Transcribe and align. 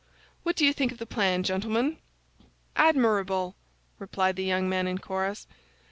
What 0.41 0.55
do 0.55 0.65
you 0.65 0.73
think 0.73 0.91
of 0.91 0.97
the 0.97 1.05
plan, 1.05 1.43
gentlemen?" 1.43 1.99
"Admirable!" 2.75 3.55
replied 3.99 4.35
the 4.35 4.43
young 4.43 4.67
men 4.67 4.87
in 4.87 4.97
chorus. 4.97 5.45